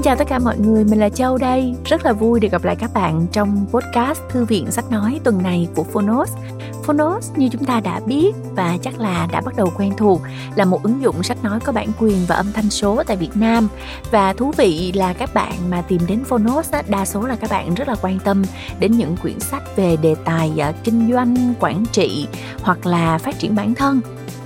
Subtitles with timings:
[0.00, 1.74] Xin chào tất cả mọi người, mình là Châu đây.
[1.84, 5.42] Rất là vui được gặp lại các bạn trong podcast Thư viện Sách Nói tuần
[5.42, 6.32] này của Phonos.
[6.84, 10.20] Phonos như chúng ta đã biết và chắc là đã bắt đầu quen thuộc
[10.54, 13.30] là một ứng dụng sách nói có bản quyền và âm thanh số tại Việt
[13.34, 13.68] Nam.
[14.10, 17.74] Và thú vị là các bạn mà tìm đến Phonos đa số là các bạn
[17.74, 18.44] rất là quan tâm
[18.78, 22.26] đến những quyển sách về đề tài à, kinh doanh, quản trị
[22.62, 24.00] hoặc là phát triển bản thân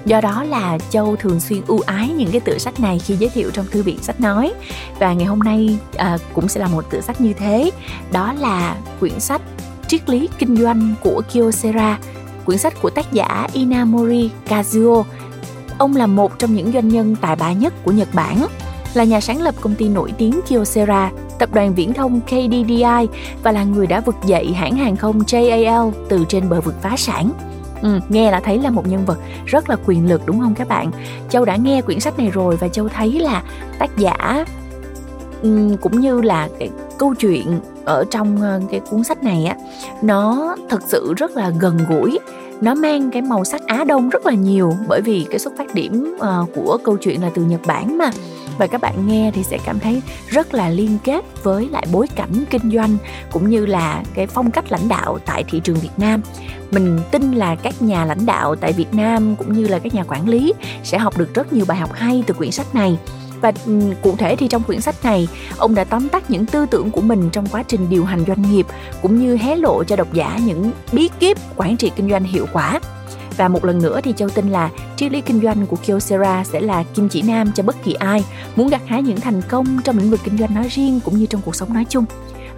[0.06, 3.28] do đó là châu thường xuyên ưu ái những cái tựa sách này khi giới
[3.28, 4.52] thiệu trong thư viện sách nói.
[4.98, 7.70] Và ngày hôm nay à, cũng sẽ là một tựa sách như thế.
[8.12, 9.42] Đó là quyển sách
[9.88, 11.98] triết lý kinh doanh của Kyocera
[12.44, 15.04] quyển sách của tác giả Inamori Kazuo.
[15.78, 18.46] Ông là một trong những doanh nhân tài ba nhất của Nhật Bản
[18.94, 23.08] là nhà sáng lập công ty nổi tiếng Kyocera tập đoàn viễn thông KDDI
[23.42, 26.96] và là người đã vực dậy hãng hàng không JAL từ trên bờ vực phá
[26.96, 27.30] sản.
[27.84, 30.68] Ừ, nghe là thấy là một nhân vật rất là quyền lực đúng không các
[30.68, 30.90] bạn?
[31.30, 33.42] Châu đã nghe quyển sách này rồi và châu thấy là
[33.78, 34.44] tác giả
[35.42, 39.56] ừ, cũng như là cái câu chuyện ở trong ờ, cái cuốn sách này á
[40.02, 42.18] nó thật sự rất là gần gũi.
[42.60, 45.74] Nó mang cái màu sắc Á Đông rất là nhiều bởi vì cái xuất phát
[45.74, 48.10] điểm uh, của câu chuyện là từ Nhật Bản mà
[48.58, 52.06] và các bạn nghe thì sẽ cảm thấy rất là liên kết với lại bối
[52.16, 52.96] cảnh kinh doanh
[53.32, 56.22] cũng như là cái phong cách lãnh đạo tại thị trường Việt Nam.
[56.70, 60.04] Mình tin là các nhà lãnh đạo tại Việt Nam cũng như là các nhà
[60.08, 60.52] quản lý
[60.82, 62.98] sẽ học được rất nhiều bài học hay từ quyển sách này
[63.40, 63.52] và
[64.02, 67.00] cụ thể thì trong quyển sách này, ông đã tóm tắt những tư tưởng của
[67.00, 68.66] mình trong quá trình điều hành doanh nghiệp
[69.02, 72.46] cũng như hé lộ cho độc giả những bí kíp quản trị kinh doanh hiệu
[72.52, 72.80] quả
[73.36, 76.60] và một lần nữa thì Châu tin là triết lý kinh doanh của Kyocera sẽ
[76.60, 78.24] là kim chỉ nam cho bất kỳ ai,
[78.56, 81.26] muốn gặt hái những thành công trong lĩnh vực kinh doanh nói riêng cũng như
[81.26, 82.04] trong cuộc sống nói chung.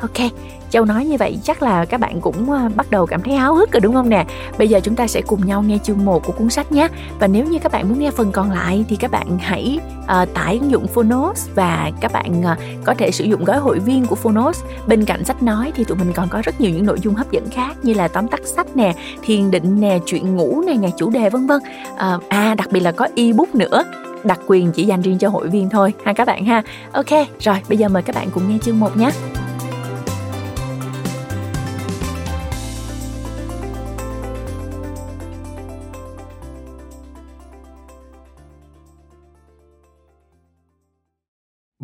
[0.00, 0.30] Ok,
[0.70, 3.54] Châu nói như vậy chắc là các bạn cũng ờ, bắt đầu cảm thấy háo
[3.54, 4.26] hức rồi đúng không nè?
[4.58, 6.88] Bây giờ chúng ta sẽ cùng nhau nghe chương 1 của cuốn sách nhé.
[7.18, 10.34] Và nếu như các bạn muốn nghe phần còn lại thì các bạn hãy uh,
[10.34, 14.06] tải ứng dụng Phonos Và các bạn uh, có thể sử dụng gói hội viên
[14.06, 14.64] của Phonos.
[14.86, 17.30] Bên cạnh sách nói thì tụi mình còn có rất nhiều những nội dung hấp
[17.30, 20.88] dẫn khác Như là tóm tắt sách nè, thiền định nè, chuyện ngủ nè, nhà
[20.96, 21.60] chủ đề vân vân.
[21.94, 23.84] Uh, À đặc biệt là có ebook nữa
[24.24, 26.62] đặc quyền chỉ dành riêng cho hội viên thôi ha các bạn ha.
[26.92, 27.10] Ok
[27.40, 29.10] rồi bây giờ mời các bạn cùng nghe chương 1 nhé.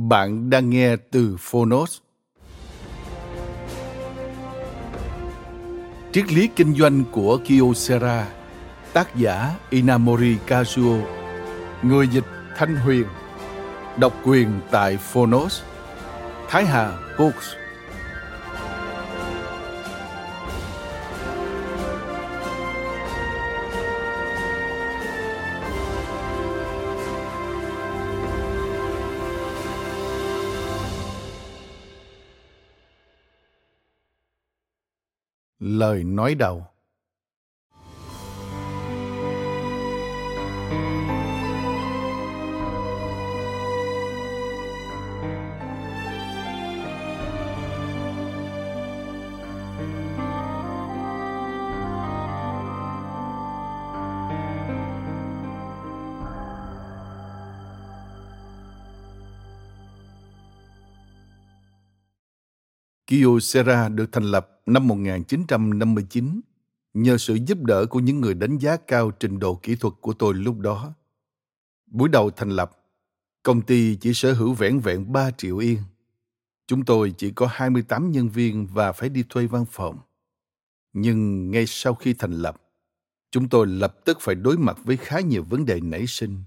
[0.08, 1.98] Bạn đang nghe từ Phonos.
[6.12, 8.26] Triết lý kinh doanh của Kyocera,
[8.92, 11.02] tác giả Inamori Kazuo,
[11.82, 12.24] người dịch
[12.56, 13.04] Thanh Huyền,
[13.98, 15.62] độc quyền tại Phonos,
[16.48, 17.62] Thái Hà Books.
[35.78, 36.66] Lời nói đầu.
[63.12, 66.41] Kyocera được thành lập năm 1959
[66.95, 70.12] nhờ sự giúp đỡ của những người đánh giá cao trình độ kỹ thuật của
[70.12, 70.95] tôi lúc đó.
[71.87, 72.71] Buổi đầu thành lập,
[73.43, 75.78] công ty chỉ sở hữu vẻn vẹn 3 triệu yên.
[76.67, 79.99] Chúng tôi chỉ có 28 nhân viên và phải đi thuê văn phòng.
[80.93, 82.62] Nhưng ngay sau khi thành lập,
[83.31, 86.43] chúng tôi lập tức phải đối mặt với khá nhiều vấn đề nảy sinh.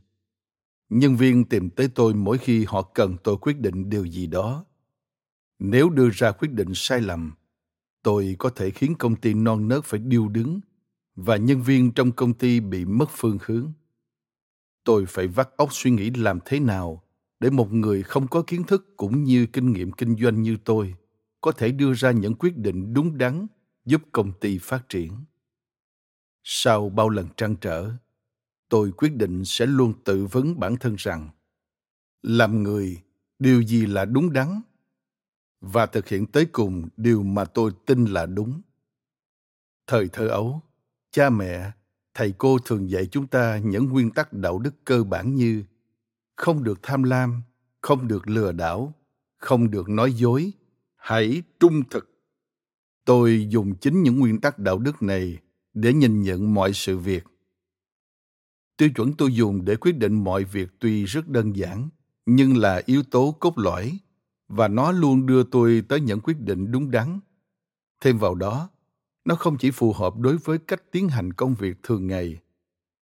[0.90, 4.66] Nhân viên tìm tới tôi mỗi khi họ cần tôi quyết định điều gì đó
[5.60, 7.34] nếu đưa ra quyết định sai lầm,
[8.04, 10.60] tôi có thể khiến công ty non nớt phải điêu đứng
[11.16, 13.74] và nhân viên trong công ty bị mất phương hướng.
[14.84, 17.04] Tôi phải vắt óc suy nghĩ làm thế nào
[17.40, 20.96] để một người không có kiến thức cũng như kinh nghiệm kinh doanh như tôi
[21.42, 23.48] có thể đưa ra những quyết định đúng đắn
[23.86, 25.12] giúp công ty phát triển.
[26.44, 27.92] Sau bao lần trăn trở,
[28.70, 31.30] tôi quyết định sẽ luôn tự vấn bản thân rằng,
[32.22, 33.02] làm người,
[33.40, 34.62] điều gì là đúng đắn
[35.72, 38.62] và thực hiện tới cùng điều mà tôi tin là đúng.
[39.88, 40.62] Thời thơ ấu,
[41.12, 41.72] cha mẹ,
[42.14, 45.64] thầy cô thường dạy chúng ta những nguyên tắc đạo đức cơ bản như
[46.36, 47.42] không được tham lam,
[47.82, 48.94] không được lừa đảo,
[49.38, 50.52] không được nói dối,
[50.96, 52.12] hãy trung thực.
[53.06, 55.38] Tôi dùng chính những nguyên tắc đạo đức này
[55.74, 57.24] để nhìn nhận mọi sự việc.
[58.78, 61.90] Tiêu chuẩn tôi dùng để quyết định mọi việc tuy rất đơn giản,
[62.26, 64.00] nhưng là yếu tố cốt lõi
[64.48, 67.20] và nó luôn đưa tôi tới những quyết định đúng đắn.
[68.02, 68.70] Thêm vào đó,
[69.26, 72.40] nó không chỉ phù hợp đối với cách tiến hành công việc thường ngày,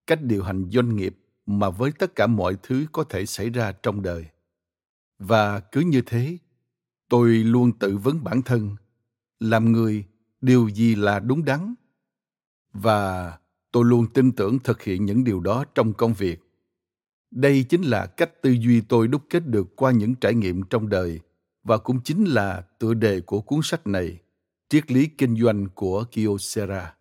[0.08, 3.72] cách điều hành doanh nghiệp mà với tất cả mọi thứ có thể xảy ra
[3.72, 4.26] trong đời.
[5.20, 6.38] Và cứ như thế,
[7.10, 8.76] tôi luôn tự vấn bản thân,
[9.40, 10.06] làm người
[10.42, 11.74] điều gì là đúng đắn
[12.74, 13.38] và
[13.72, 16.40] tôi luôn tin tưởng thực hiện những điều đó trong công việc
[17.32, 20.90] đây chính là cách tư duy tôi đúc kết được qua những trải nghiệm trong
[20.90, 21.20] đời
[21.64, 24.20] và cũng chính là tựa đề của cuốn sách này
[24.70, 26.96] triết lý kinh doanh của kyocera.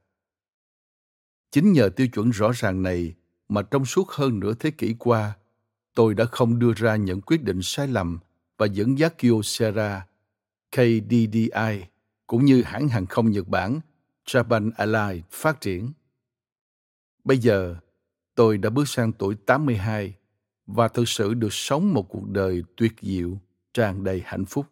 [1.50, 3.14] Chính nhờ tiêu chuẩn rõ ràng này
[3.48, 5.36] mà trong suốt hơn nửa thế kỷ qua
[5.94, 8.18] tôi đã không đưa ra những quyết định sai lầm
[8.58, 10.06] và dẫn dắt kyocera
[10.72, 11.50] kddi
[12.26, 13.80] cũng như hãng hàng không nhật bản
[14.26, 15.92] japan airlines phát triển.
[17.24, 17.76] Bây giờ
[18.34, 20.14] tôi đã bước sang tuổi 82
[20.66, 23.38] và thực sự được sống một cuộc đời tuyệt diệu,
[23.74, 24.66] tràn đầy hạnh phúc.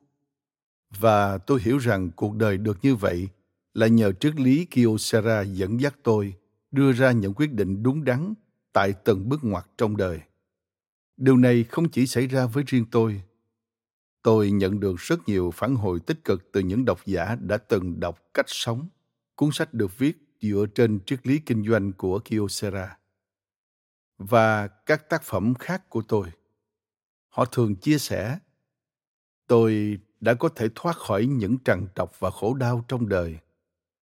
[0.99, 3.29] Và tôi hiểu rằng cuộc đời được như vậy
[3.75, 6.35] là nhờ triết lý Kyocera dẫn dắt tôi
[6.71, 8.35] đưa ra những quyết định đúng đắn
[8.73, 10.21] tại từng bước ngoặt trong đời.
[11.17, 13.23] Điều này không chỉ xảy ra với riêng tôi.
[14.23, 18.01] Tôi nhận được rất nhiều phản hồi tích cực từ những độc giả đã từng
[18.01, 18.89] đọc Cách Sống,
[19.35, 22.97] cuốn sách được viết dựa trên triết lý kinh doanh của Kyocera
[24.21, 26.27] và các tác phẩm khác của tôi
[27.29, 28.39] họ thường chia sẻ
[29.51, 33.39] tôi đã có thể thoát khỏi những trằn trọc và khổ đau trong đời.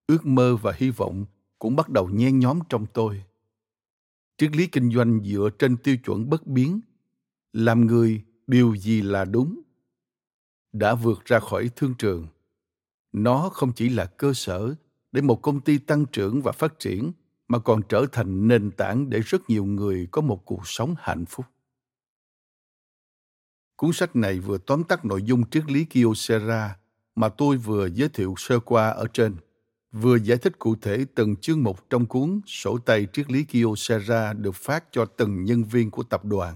[0.07, 1.25] Ước mơ và hy vọng
[1.59, 3.23] cũng bắt đầu nhen nhóm trong tôi.
[4.39, 6.81] Triết lý kinh doanh dựa trên tiêu chuẩn bất biến,
[7.53, 9.61] làm người điều gì là đúng,
[10.73, 12.27] đã vượt ra khỏi thương trường.
[13.13, 14.75] Nó không chỉ là cơ sở
[15.13, 17.13] để một công ty tăng trưởng và phát triển,
[17.49, 21.25] mà còn trở thành nền tảng để rất nhiều người có một cuộc sống hạnh
[21.27, 21.47] phúc.
[23.79, 26.77] Cuốn sách này vừa tóm tắt nội dung triết lý Kyocera
[27.15, 29.37] mà tôi vừa giới thiệu sơ qua ở trên,
[29.93, 34.33] vừa giải thích cụ thể từng chương mục trong cuốn Sổ tay triết lý Kyocera
[34.33, 36.55] được phát cho từng nhân viên của tập đoàn.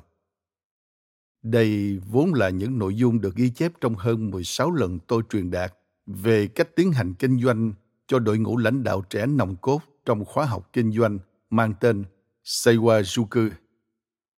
[1.43, 5.51] Đây vốn là những nội dung được ghi chép trong hơn 16 lần tôi truyền
[5.51, 5.75] đạt
[6.07, 7.73] về cách tiến hành kinh doanh
[8.07, 11.19] cho đội ngũ lãnh đạo trẻ nòng cốt trong khóa học kinh doanh
[11.51, 12.05] mang tên
[12.45, 13.49] Seiwa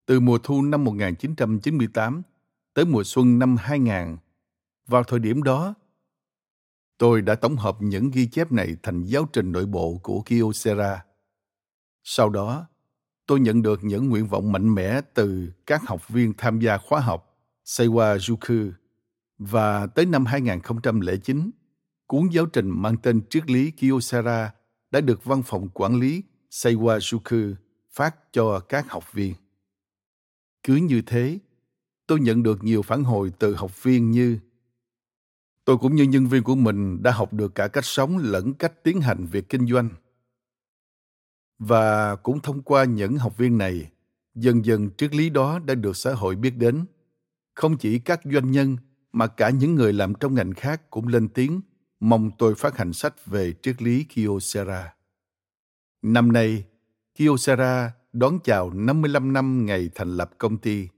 [0.07, 2.23] Từ mùa thu năm 1998
[2.75, 4.17] tới mùa xuân năm 2000,
[4.87, 5.75] vào thời điểm đó,
[6.99, 11.05] tôi đã tổng hợp những ghi chép này thành giáo trình nội bộ của Kyocera.
[12.03, 12.67] Sau đó,
[13.27, 17.01] tôi nhận được những nguyện vọng mạnh mẽ từ các học viên tham gia khóa
[17.01, 18.71] học Seiwa Juku
[19.39, 21.51] và tới năm 2009,
[22.07, 24.53] cuốn giáo trình mang tên Triết lý Kyocera
[24.91, 27.55] đã được văn phòng quản lý Seiwa
[27.91, 29.35] phát cho các học viên.
[30.63, 31.39] Cứ như thế,
[32.07, 34.39] tôi nhận được nhiều phản hồi từ học viên như
[35.65, 38.83] Tôi cũng như nhân viên của mình đã học được cả cách sống lẫn cách
[38.83, 39.89] tiến hành việc kinh doanh.
[41.59, 43.91] Và cũng thông qua những học viên này,
[44.35, 46.85] dần dần triết lý đó đã được xã hội biết đến.
[47.55, 48.77] Không chỉ các doanh nhân
[49.13, 51.61] mà cả những người làm trong ngành khác cũng lên tiếng
[52.01, 54.95] mong tôi phát hành sách về triết lý Kyocera.
[56.03, 56.65] Năm nay,
[57.19, 60.89] Kyocera đón chào 55 năm ngày thành lập công ty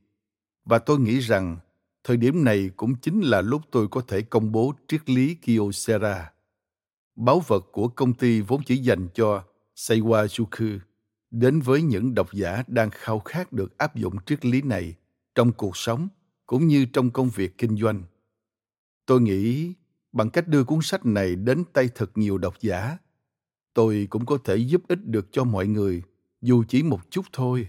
[0.67, 1.57] và tôi nghĩ rằng
[2.05, 6.33] thời điểm này cũng chính là lúc tôi có thể công bố triết lý Kyocera.
[7.17, 9.45] Báu vật của công ty vốn chỉ dành cho
[9.77, 10.79] Seiwa Juku
[11.31, 14.95] đến với những độc giả đang khao khát được áp dụng triết lý này
[15.35, 16.09] trong cuộc sống
[16.47, 18.03] cũng như trong công việc kinh doanh.
[19.07, 19.73] Tôi nghĩ
[20.13, 22.99] bằng cách đưa cuốn sách này đến tay thật nhiều độc giả,
[23.75, 26.03] tôi cũng có thể giúp ích được cho mọi người,
[26.41, 27.69] dù chỉ một chút thôi,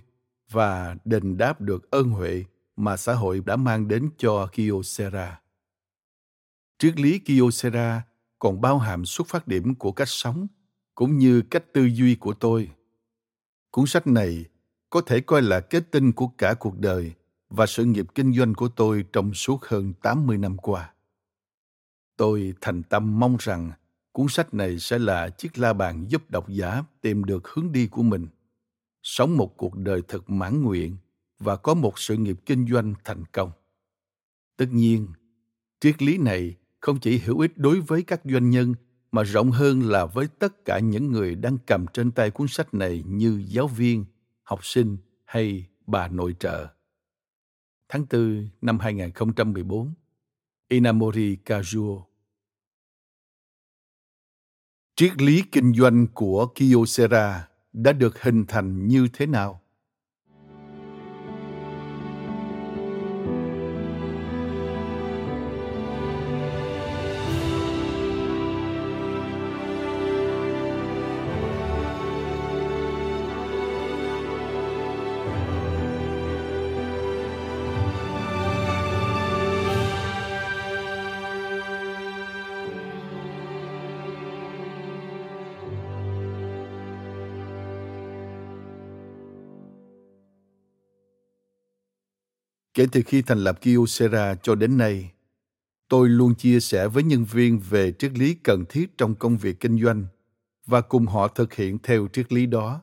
[0.51, 2.43] và đền đáp được ơn huệ
[2.77, 5.41] mà xã hội đã mang đến cho Kyocera.
[6.79, 8.01] Triết lý Kyocera
[8.39, 10.47] còn bao hàm xuất phát điểm của cách sống
[10.95, 12.71] cũng như cách tư duy của tôi.
[13.71, 14.45] Cuốn sách này
[14.89, 17.13] có thể coi là kết tinh của cả cuộc đời
[17.49, 20.93] và sự nghiệp kinh doanh của tôi trong suốt hơn 80 năm qua.
[22.17, 23.71] Tôi thành tâm mong rằng
[24.11, 27.87] cuốn sách này sẽ là chiếc la bàn giúp độc giả tìm được hướng đi
[27.87, 28.27] của mình,
[29.03, 30.97] sống một cuộc đời thật mãn nguyện
[31.39, 33.51] và có một sự nghiệp kinh doanh thành công.
[34.57, 35.07] Tất nhiên,
[35.79, 38.73] triết lý này không chỉ hữu ích đối với các doanh nhân
[39.11, 42.73] mà rộng hơn là với tất cả những người đang cầm trên tay cuốn sách
[42.73, 44.05] này như giáo viên,
[44.43, 46.67] học sinh hay bà nội trợ.
[47.89, 49.93] Tháng 4 năm 2014,
[50.69, 52.03] Inamori Kazuo
[54.97, 59.61] triết lý kinh doanh của Kyocera đã được hình thành như thế nào?
[92.77, 95.11] Kể từ khi thành lập Kyocera cho đến nay,
[95.89, 99.59] tôi luôn chia sẻ với nhân viên về triết lý cần thiết trong công việc
[99.59, 100.05] kinh doanh
[100.65, 102.81] và cùng họ thực hiện theo triết lý đó.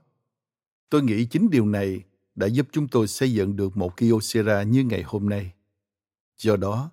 [0.90, 2.02] Tôi nghĩ chính điều này
[2.34, 5.52] đã giúp chúng tôi xây dựng được một Kyocera như ngày hôm nay.
[6.38, 6.90] Do đó,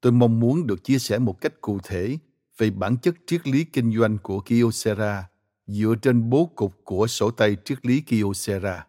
[0.00, 2.18] tôi mong muốn được chia sẻ một cách cụ thể
[2.58, 5.24] về bản chất triết lý kinh doanh của Kyocera
[5.66, 8.86] dựa trên bố cục của sổ tay triết lý Kyocera.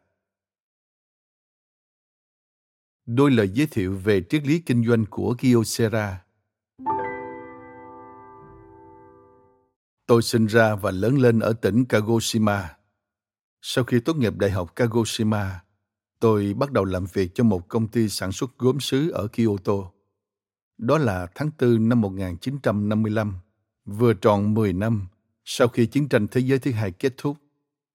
[3.05, 6.21] Đôi lời giới thiệu về triết lý kinh doanh của Kyocera.
[10.07, 12.77] Tôi sinh ra và lớn lên ở tỉnh Kagoshima.
[13.61, 15.63] Sau khi tốt nghiệp Đại học Kagoshima,
[16.19, 19.91] tôi bắt đầu làm việc cho một công ty sản xuất gốm sứ ở Kyoto.
[20.77, 23.33] Đó là tháng 4 năm 1955,
[23.85, 25.07] vừa tròn 10 năm
[25.45, 27.37] sau khi chiến tranh thế giới thứ hai kết thúc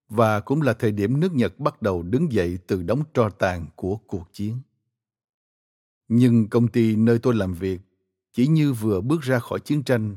[0.08, 3.66] và cũng là thời điểm nước Nhật bắt đầu đứng dậy từ đống tro tàn
[3.76, 4.58] của cuộc chiến.
[6.12, 7.80] Nhưng công ty nơi tôi làm việc
[8.32, 10.16] chỉ như vừa bước ra khỏi chiến tranh,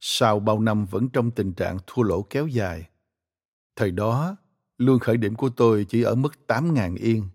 [0.00, 2.88] sau bao năm vẫn trong tình trạng thua lỗ kéo dài.
[3.76, 4.36] Thời đó,
[4.78, 7.28] lương khởi điểm của tôi chỉ ở mức 8.000 yên.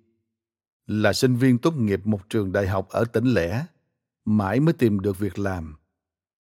[0.88, 3.66] Là sinh viên tốt nghiệp một trường đại học ở tỉnh lẻ,
[4.26, 5.76] mãi mới tìm được việc làm.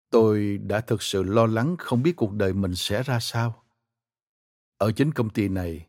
[0.09, 3.63] Tôi đã thực sự lo lắng không biết cuộc đời mình sẽ ra sao.
[4.77, 5.87] Ở chính công ty này,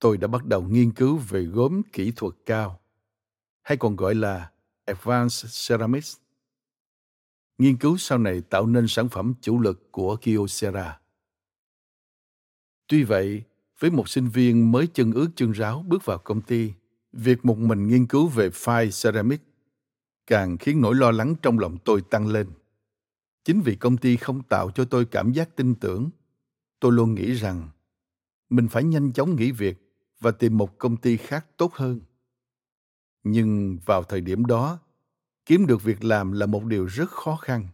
[0.00, 2.80] tôi đã bắt đầu nghiên cứu về gốm kỹ thuật cao,
[3.62, 4.50] hay còn gọi là
[4.88, 6.16] Advanced Ceramics.
[7.58, 11.00] Nghiên cứu sau này tạo nên sản phẩm chủ lực của Kyocera.
[12.86, 13.42] Tuy vậy,
[13.78, 16.72] với một sinh viên mới chân ướt chân ráo bước vào công ty,
[17.12, 19.40] việc một mình nghiên cứu về file ceramic
[20.26, 22.46] càng khiến nỗi lo lắng trong lòng tôi tăng lên.
[23.44, 26.10] Chính vì công ty không tạo cho tôi cảm giác tin tưởng,
[26.80, 27.68] tôi luôn nghĩ rằng
[28.50, 29.76] mình phải nhanh chóng nghỉ việc
[30.20, 32.00] và tìm một công ty khác tốt hơn
[33.30, 34.78] nhưng vào thời điểm đó,
[35.46, 37.68] kiếm được việc làm là một điều rất khó khăn.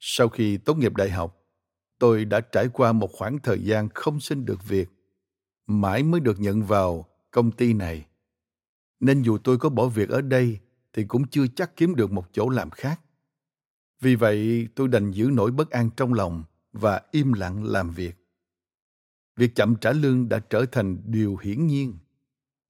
[0.00, 1.44] Sau khi tốt nghiệp đại học,
[1.98, 4.88] tôi đã trải qua một khoảng thời gian không xin được việc,
[5.66, 8.06] mãi mới được nhận vào công ty này.
[9.00, 10.58] Nên dù tôi có bỏ việc ở đây,
[10.92, 13.00] thì cũng chưa chắc kiếm được một chỗ làm khác.
[14.00, 18.14] Vì vậy, tôi đành giữ nỗi bất an trong lòng và im lặng làm việc.
[19.36, 21.98] Việc chậm trả lương đã trở thành điều hiển nhiên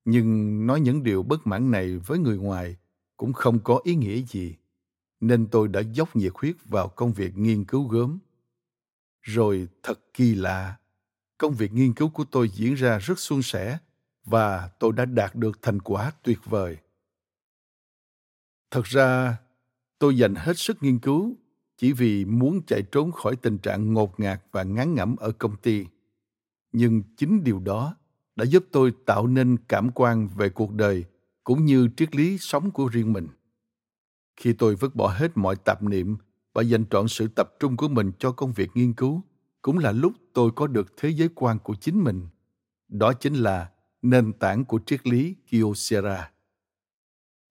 [0.05, 2.77] nhưng nói những điều bất mãn này với người ngoài
[3.17, 4.57] cũng không có ý nghĩa gì,
[5.21, 8.19] nên tôi đã dốc nhiệt huyết vào công việc nghiên cứu gớm.
[9.23, 10.77] Rồi thật kỳ lạ,
[11.39, 13.79] công việc nghiên cứu của tôi diễn ra rất suôn sẻ
[14.25, 16.77] và tôi đã đạt được thành quả tuyệt vời.
[18.71, 19.39] Thật ra,
[19.99, 21.37] tôi dành hết sức nghiên cứu
[21.77, 25.57] chỉ vì muốn chạy trốn khỏi tình trạng ngột ngạt và ngán ngẩm ở công
[25.57, 25.87] ty.
[26.73, 27.97] Nhưng chính điều đó
[28.37, 31.05] đã giúp tôi tạo nên cảm quan về cuộc đời
[31.45, 33.29] cũng như triết lý sống của riêng mình
[34.37, 36.17] khi tôi vứt bỏ hết mọi tạp niệm
[36.55, 39.23] và dành trọn sự tập trung của mình cho công việc nghiên cứu
[39.63, 42.29] cũng là lúc tôi có được thế giới quan của chính mình
[42.89, 43.71] đó chính là
[44.03, 46.31] nền tảng của triết lý Kyocera.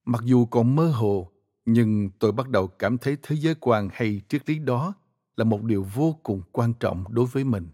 [0.05, 1.31] Mặc dù còn mơ hồ,
[1.65, 4.93] nhưng tôi bắt đầu cảm thấy thế giới quan hay triết lý đó
[5.35, 7.67] là một điều vô cùng quan trọng đối với mình.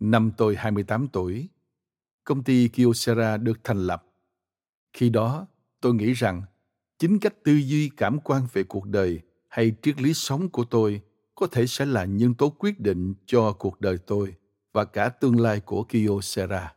[0.00, 1.48] Năm tôi 28 tuổi,
[2.26, 4.06] công ty Kyocera được thành lập.
[4.92, 5.46] Khi đó,
[5.80, 6.42] tôi nghĩ rằng
[6.98, 11.00] chính cách tư duy cảm quan về cuộc đời hay triết lý sống của tôi
[11.34, 14.34] có thể sẽ là nhân tố quyết định cho cuộc đời tôi
[14.72, 16.74] và cả tương lai của Kyocera.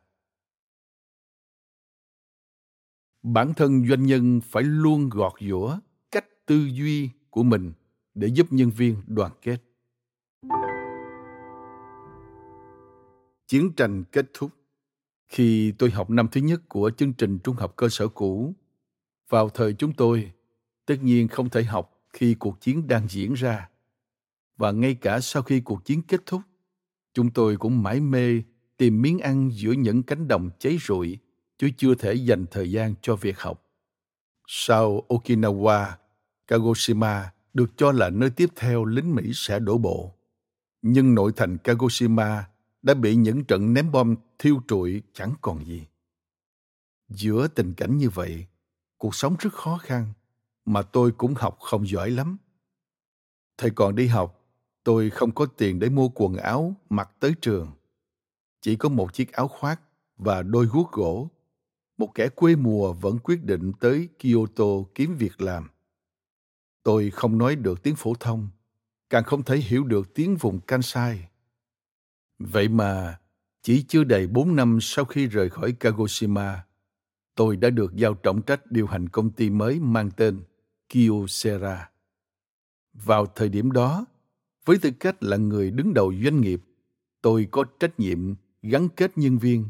[3.24, 5.80] Bản thân doanh nhân phải luôn gọt giũa
[6.12, 7.74] cách tư duy của mình
[8.14, 9.58] để giúp nhân viên đoàn kết.
[13.48, 14.52] Chiến tranh kết thúc
[15.30, 18.54] khi tôi học năm thứ nhất của chương trình trung học cơ sở cũ,
[19.30, 20.32] vào thời chúng tôi,
[20.86, 23.70] tất nhiên không thể học khi cuộc chiến đang diễn ra.
[24.58, 26.42] Và ngay cả sau khi cuộc chiến kết thúc,
[27.14, 28.42] chúng tôi cũng mãi mê
[28.78, 31.18] tìm miếng ăn giữa những cánh đồng cháy rụi,
[31.58, 33.66] chứ chưa thể dành thời gian cho việc học.
[34.48, 35.86] Sau Okinawa,
[36.48, 40.16] Kagoshima được cho là nơi tiếp theo lính Mỹ sẽ đổ bộ.
[40.82, 42.50] Nhưng nội thành Kagoshima
[42.82, 45.88] đã bị những trận ném bom thiêu trụi chẳng còn gì.
[47.10, 48.46] Giữa tình cảnh như vậy,
[48.98, 50.14] cuộc sống rất khó khăn,
[50.66, 52.38] mà tôi cũng học không giỏi lắm.
[53.58, 54.46] thời còn đi học,
[54.84, 57.72] tôi không có tiền để mua quần áo mặc tới trường.
[58.62, 59.82] Chỉ có một chiếc áo khoác
[60.18, 61.30] và đôi guốc gỗ.
[61.98, 64.66] Một kẻ quê mùa vẫn quyết định tới Kyoto
[64.96, 65.70] kiếm việc làm.
[66.84, 68.50] Tôi không nói được tiếng phổ thông,
[69.10, 71.30] càng không thể hiểu được tiếng vùng Kansai.
[72.40, 73.20] Vậy mà,
[73.62, 76.66] chỉ chưa đầy bốn năm sau khi rời khỏi Kagoshima,
[77.36, 80.40] tôi đã được giao trọng trách điều hành công ty mới mang tên
[80.90, 81.90] Kyocera.
[82.94, 84.06] Vào thời điểm đó,
[84.66, 86.62] với tư cách là người đứng đầu doanh nghiệp,
[87.22, 89.66] tôi có trách nhiệm gắn kết nhân viên.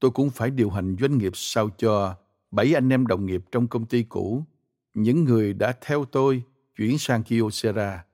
[0.00, 2.16] Tôi cũng phải điều hành doanh nghiệp sao cho
[2.50, 4.44] bảy anh em đồng nghiệp trong công ty cũ,
[4.94, 6.42] những người đã theo tôi
[6.76, 8.04] chuyển sang Kyocera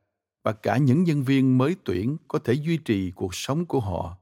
[0.42, 4.19] và cả những nhân viên mới tuyển có thể duy trì cuộc sống của họ.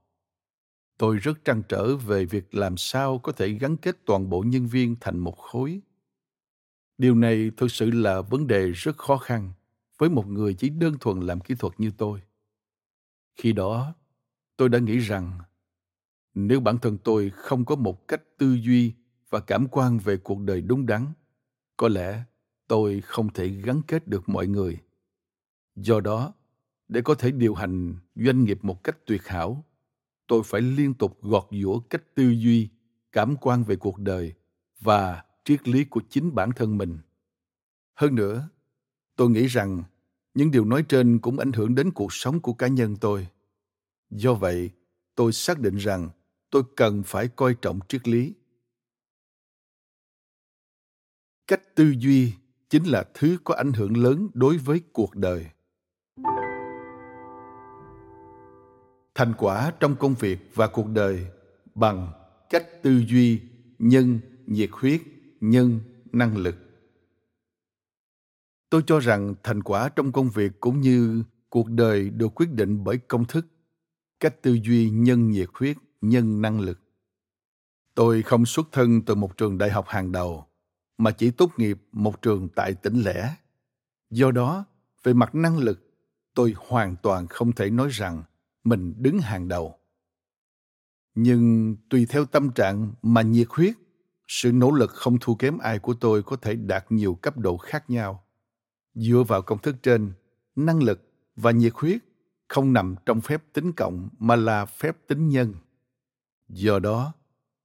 [0.99, 4.67] Tôi rất trăn trở về việc làm sao có thể gắn kết toàn bộ nhân
[4.67, 5.81] viên thành một khối.
[6.99, 9.53] Điều này thực sự là vấn đề rất khó khăn
[9.99, 12.21] với một người chỉ đơn thuần làm kỹ thuật như tôi.
[13.37, 13.95] Khi đó,
[14.57, 15.39] tôi đã nghĩ rằng
[16.35, 18.93] nếu bản thân tôi không có một cách tư duy
[19.31, 21.07] và cảm quan về cuộc đời đúng đắn,
[21.77, 22.25] có lẽ
[22.69, 24.79] tôi không thể gắn kết được mọi người
[25.77, 26.33] do đó
[26.89, 29.65] để có thể điều hành doanh nghiệp một cách tuyệt hảo
[30.29, 32.69] tôi phải liên tục gọt giũa cách tư duy,
[33.13, 34.33] cảm quan về cuộc đời
[34.81, 36.99] và triết lý của chính bản thân mình.
[37.95, 38.49] Hơn nữa,
[39.17, 39.83] tôi nghĩ rằng
[40.35, 43.29] những điều nói trên cũng ảnh hưởng đến cuộc sống của cá nhân tôi.
[44.11, 44.71] Do vậy,
[45.15, 46.11] tôi xác định rằng
[46.51, 48.35] tôi cần phải coi trọng triết lý.
[51.47, 52.33] Cách tư duy
[52.71, 55.51] chính là thứ có ảnh hưởng lớn đối với cuộc đời.
[59.19, 61.27] Thành quả trong công việc và cuộc đời
[61.75, 62.13] bằng
[62.51, 63.41] cách tư duy
[63.79, 65.01] nhân nhiệt huyết
[65.41, 65.81] nhân
[66.13, 66.57] năng lực
[68.71, 72.85] tôi cho rằng thành quả trong công việc cũng như cuộc đời được quyết định
[72.85, 73.47] bởi công thức
[74.21, 76.81] cách tư duy nhân nhiệt huyết nhân năng lực
[77.95, 80.47] tôi không xuất thân từ một trường đại học hàng đầu
[80.99, 83.35] mà chỉ tốt nghiệp một trường tại tỉnh lẻ.
[84.11, 84.65] Do đó,
[85.03, 85.91] về mặt năng lực,
[86.35, 88.23] tôi hoàn toàn không thể nói rằng
[88.69, 89.79] mình đứng hàng đầu.
[91.15, 93.75] Nhưng tùy theo tâm trạng mà nhiệt huyết,
[94.29, 97.57] sự nỗ lực không thua kém ai của tôi có thể đạt nhiều cấp độ
[97.57, 98.25] khác nhau.
[98.95, 100.13] Dựa vào công thức trên,
[100.57, 102.01] năng lực và nhiệt huyết
[102.49, 105.55] không nằm trong phép tính cộng mà là phép tính nhân.
[106.49, 107.13] Do đó,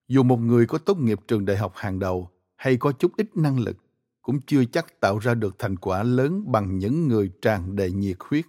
[0.07, 3.37] dù một người có tốt nghiệp trường đại học hàng đầu hay có chút ít
[3.37, 3.77] năng lực
[4.21, 8.17] cũng chưa chắc tạo ra được thành quả lớn bằng những người tràn đầy nhiệt
[8.19, 8.45] huyết.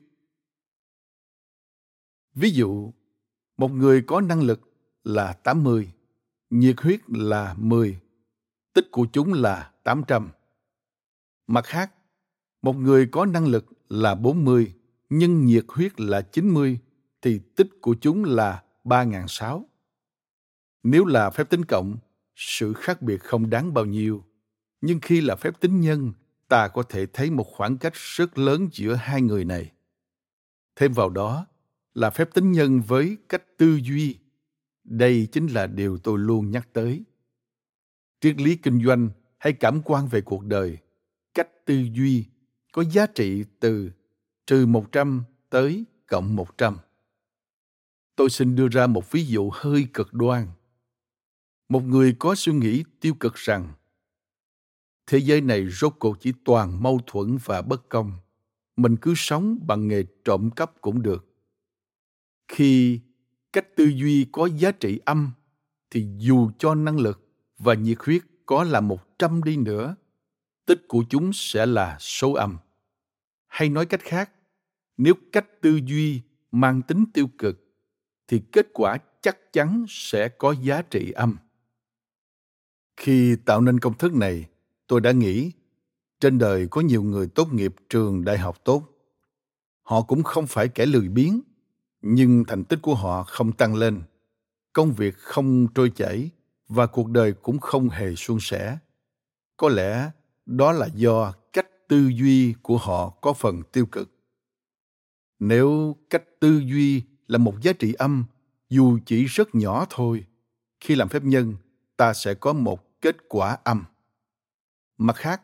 [2.35, 2.93] Ví dụ,
[3.57, 4.61] một người có năng lực
[5.05, 5.93] là 80,
[6.51, 8.01] nhiệt huyết là 10,
[8.73, 10.31] tích của chúng là 800.
[11.47, 11.93] Mặt khác,
[12.63, 14.75] một người có năng lực là 40,
[15.09, 16.79] nhưng nhiệt huyết là 90,
[17.23, 19.63] thì tích của chúng là 3.600.
[20.83, 21.97] Nếu là phép tính cộng,
[22.37, 24.25] sự khác biệt không đáng bao nhiêu
[24.87, 26.13] nhưng khi là phép tính nhân
[26.49, 29.73] ta có thể thấy một khoảng cách rất lớn giữa hai người này
[30.77, 31.47] thêm vào đó
[31.95, 34.19] là phép tính nhân với cách tư duy.
[34.85, 37.03] Đây chính là điều tôi luôn nhắc tới.
[38.21, 40.79] Triết lý kinh doanh hay cảm quan về cuộc đời,
[41.35, 42.25] cách tư duy
[42.73, 43.91] có giá trị từ
[44.47, 46.79] trừ 100 tới cộng 100.
[48.17, 50.47] Tôi xin đưa ra một ví dụ hơi cực đoan.
[51.69, 53.73] Một người có suy nghĩ tiêu cực rằng,
[55.07, 58.13] thế giới này rốt cuộc chỉ toàn mâu thuẫn và bất công.
[58.77, 61.34] Mình cứ sống bằng nghề trộm cắp cũng được
[62.49, 63.01] khi
[63.53, 65.31] cách tư duy có giá trị âm
[65.91, 67.29] thì dù cho năng lực
[67.59, 69.97] và nhiệt huyết có là một trăm đi nữa
[70.67, 72.59] tích của chúng sẽ là số âm.
[73.47, 74.31] Hay nói cách khác
[74.97, 76.21] nếu cách tư duy
[76.53, 77.65] mang tính tiêu cực
[78.29, 81.37] thì kết quả chắc chắn sẽ có giá trị âm.
[82.97, 84.47] Khi tạo nên công thức này,
[84.87, 85.53] tôi đã nghĩ
[86.21, 88.83] trên đời có nhiều người tốt nghiệp trường đại học tốt.
[89.83, 91.41] Họ cũng không phải kẻ lười biếng,
[92.07, 94.03] nhưng thành tích của họ không tăng lên.
[94.73, 96.31] Công việc không trôi chảy
[96.69, 98.79] và cuộc đời cũng không hề suôn sẻ.
[99.57, 100.11] Có lẽ
[100.47, 104.11] đó là do cách tư duy của họ có phần tiêu cực.
[105.39, 108.25] Nếu cách tư duy là một giá trị âm,
[108.69, 110.27] dù chỉ rất nhỏ thôi,
[110.81, 111.57] khi làm phép nhân,
[111.97, 113.85] ta sẽ có một kết quả âm.
[114.99, 115.43] Mặt khác,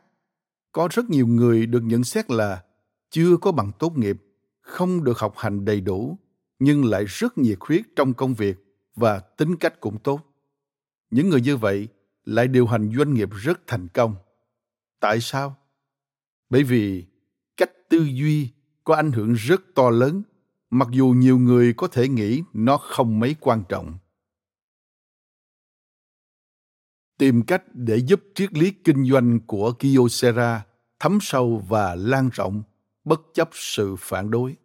[0.73, 2.65] có rất nhiều người được nhận xét là
[3.11, 4.17] chưa có bằng tốt nghiệp,
[4.61, 6.19] không được học hành đầy đủ,
[6.61, 8.57] nhưng lại rất nhiệt huyết trong công việc
[8.97, 10.21] và tính cách cũng tốt.
[11.11, 11.89] Những người như vậy
[12.25, 14.15] lại điều hành doanh nghiệp rất thành công.
[15.01, 15.57] Tại sao?
[16.51, 17.05] Bởi vì
[17.57, 18.49] cách tư duy
[18.85, 20.23] có ảnh hưởng rất to lớn,
[20.71, 23.99] mặc dù nhiều người có thể nghĩ nó không mấy quan trọng
[27.21, 30.65] tìm cách để giúp triết lý kinh doanh của Kyocera
[30.99, 32.63] thấm sâu và lan rộng
[33.05, 34.57] bất chấp sự phản đối.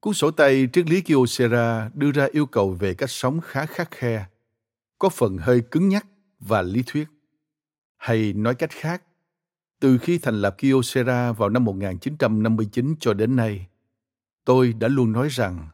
[0.00, 3.90] Cuốn sổ tay triết lý Kyocera đưa ra yêu cầu về cách sống khá khắc
[3.90, 4.26] khe,
[4.98, 6.06] có phần hơi cứng nhắc
[6.38, 7.08] và lý thuyết.
[7.96, 9.02] Hay nói cách khác,
[9.80, 13.66] từ khi thành lập Kyocera vào năm 1959 cho đến nay,
[14.44, 15.68] tôi đã luôn nói rằng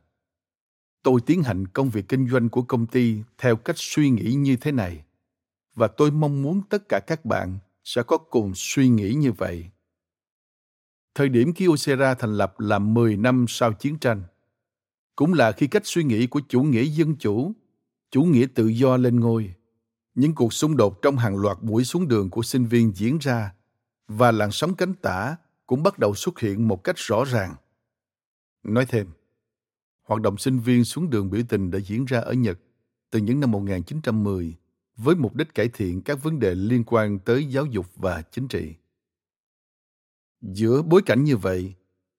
[1.03, 4.57] tôi tiến hành công việc kinh doanh của công ty theo cách suy nghĩ như
[4.57, 5.05] thế này
[5.75, 9.71] và tôi mong muốn tất cả các bạn sẽ có cùng suy nghĩ như vậy.
[11.17, 14.23] Thời điểm Kyocera thành lập là 10 năm sau chiến tranh.
[15.17, 17.53] Cũng là khi cách suy nghĩ của chủ nghĩa dân chủ,
[18.11, 19.55] chủ nghĩa tự do lên ngôi.
[20.15, 23.55] Những cuộc xung đột trong hàng loạt buổi xuống đường của sinh viên diễn ra
[24.09, 27.55] và làn sóng cánh tả cũng bắt đầu xuất hiện một cách rõ ràng.
[28.63, 29.07] Nói thêm,
[30.03, 32.59] hoạt động sinh viên xuống đường biểu tình đã diễn ra ở Nhật
[33.11, 34.55] từ những năm 1910
[34.97, 38.49] với mục đích cải thiện các vấn đề liên quan tới giáo dục và chính
[38.49, 38.75] trị.
[40.41, 41.75] Giữa bối cảnh như vậy,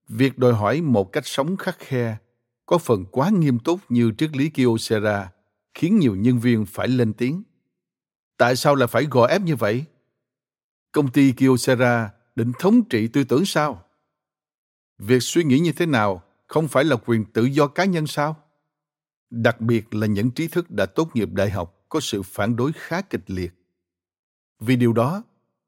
[0.07, 2.17] việc đòi hỏi một cách sống khắc khe
[2.65, 5.31] có phần quá nghiêm túc như triết lý Kyocera
[5.73, 7.43] khiến nhiều nhân viên phải lên tiếng.
[8.37, 9.85] Tại sao lại phải gò ép như vậy?
[10.91, 13.83] Công ty Kyocera định thống trị tư tưởng sao?
[14.97, 18.43] Việc suy nghĩ như thế nào không phải là quyền tự do cá nhân sao?
[19.29, 22.71] Đặc biệt là những trí thức đã tốt nghiệp đại học có sự phản đối
[22.75, 23.53] khá kịch liệt.
[24.59, 25.23] Vì điều đó,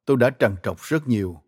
[0.05, 1.41] tôi đã trằn trọc rất nhiều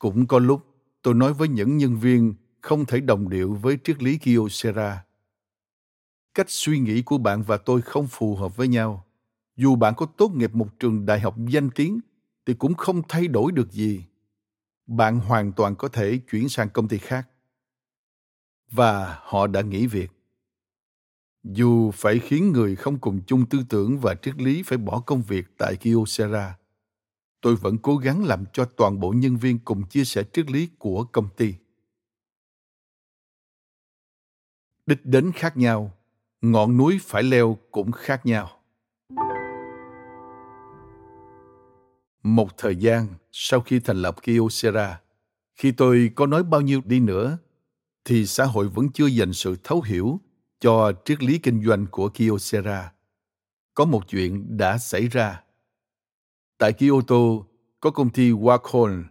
[0.00, 0.66] cũng có lúc
[1.02, 5.04] tôi nói với những nhân viên không thể đồng điệu với triết lý Kyocera.
[6.34, 9.06] Cách suy nghĩ của bạn và tôi không phù hợp với nhau.
[9.56, 12.00] Dù bạn có tốt nghiệp một trường đại học danh tiếng
[12.46, 14.04] thì cũng không thay đổi được gì.
[14.86, 17.28] Bạn hoàn toàn có thể chuyển sang công ty khác.
[18.70, 20.10] Và họ đã nghỉ việc.
[21.42, 25.22] Dù phải khiến người không cùng chung tư tưởng và triết lý phải bỏ công
[25.22, 26.58] việc tại Kyocera,
[27.40, 30.68] tôi vẫn cố gắng làm cho toàn bộ nhân viên cùng chia sẻ triết lý
[30.78, 31.54] của công ty.
[34.86, 35.92] Đích đến khác nhau
[36.40, 38.50] ngọn núi phải leo cũng khác nhau.
[42.22, 45.00] Một thời gian sau khi thành lập Kyocera,
[45.56, 47.38] khi tôi có nói bao nhiêu đi nữa,
[48.04, 50.20] thì xã hội vẫn chưa dành sự thấu hiểu
[50.60, 52.92] cho triết lý kinh doanh của Kyocera.
[53.74, 55.42] Có một chuyện đã xảy ra.
[56.60, 57.16] Tại Kyoto,
[57.80, 59.04] có công ty Wakon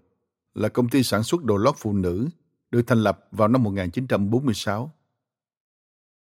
[0.54, 2.28] là công ty sản xuất đồ lót phụ nữ,
[2.72, 4.92] được thành lập vào năm 1946.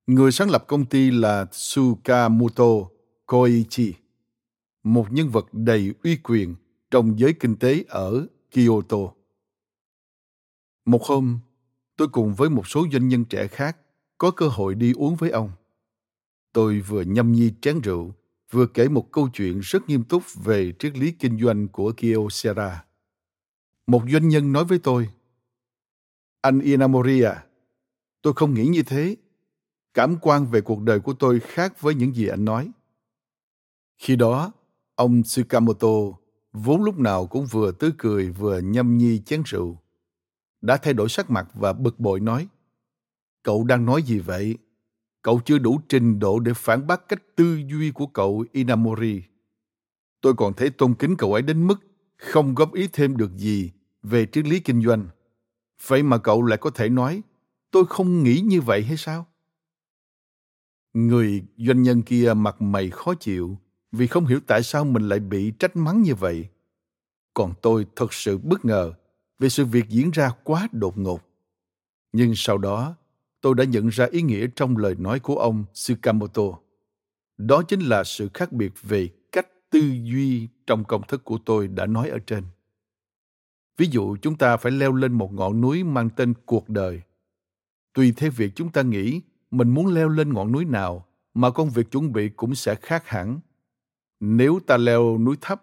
[0.06, 2.64] Người sáng lập công ty là Tsukamoto
[3.26, 3.94] Koichi,
[4.82, 6.54] một nhân vật đầy uy quyền
[6.90, 8.98] trong giới kinh tế ở Kyoto.
[10.84, 11.38] Một hôm,
[11.96, 13.76] tôi cùng với một số doanh nhân trẻ khác
[14.18, 15.50] có cơ hội đi uống với ông.
[16.52, 18.14] Tôi vừa nhâm nhi chén rượu
[18.50, 22.84] vừa kể một câu chuyện rất nghiêm túc về triết lý kinh doanh của Kyocera.
[23.86, 25.08] Một doanh nhân nói với tôi,
[26.40, 27.44] Anh Inamori à,
[28.22, 29.16] tôi không nghĩ như thế.
[29.94, 32.70] Cảm quan về cuộc đời của tôi khác với những gì anh nói.
[33.98, 34.52] Khi đó,
[34.94, 35.88] ông Tsukamoto
[36.52, 39.78] vốn lúc nào cũng vừa tươi cười vừa nhâm nhi chén rượu.
[40.60, 42.48] Đã thay đổi sắc mặt và bực bội nói,
[43.42, 44.58] Cậu đang nói gì vậy?
[45.22, 49.22] Cậu chưa đủ trình độ để phản bác cách tư duy của cậu Inamori.
[50.20, 51.80] Tôi còn thấy tôn kính cậu ấy đến mức
[52.16, 55.08] không góp ý thêm được gì về triết lý kinh doanh.
[55.86, 57.22] Vậy mà cậu lại có thể nói,
[57.70, 59.26] tôi không nghĩ như vậy hay sao?
[60.94, 63.56] Người doanh nhân kia mặt mày khó chịu
[63.92, 66.48] vì không hiểu tại sao mình lại bị trách mắng như vậy.
[67.34, 68.92] Còn tôi thật sự bất ngờ
[69.38, 71.20] về sự việc diễn ra quá đột ngột.
[72.12, 72.94] Nhưng sau đó,
[73.40, 76.42] tôi đã nhận ra ý nghĩa trong lời nói của ông Tsukamoto.
[77.38, 81.68] Đó chính là sự khác biệt về cách tư duy trong công thức của tôi
[81.68, 82.44] đã nói ở trên.
[83.76, 87.00] Ví dụ, chúng ta phải leo lên một ngọn núi mang tên cuộc đời.
[87.94, 91.70] Tùy theo việc chúng ta nghĩ, mình muốn leo lên ngọn núi nào mà công
[91.70, 93.40] việc chuẩn bị cũng sẽ khác hẳn.
[94.20, 95.62] Nếu ta leo núi thấp,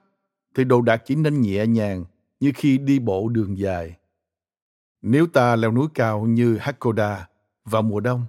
[0.55, 2.05] thì đồ đạc chỉ nên nhẹ nhàng
[2.39, 3.97] như khi đi bộ đường dài.
[5.01, 7.27] Nếu ta leo núi cao như Hakoda
[7.69, 8.25] vào mùa đông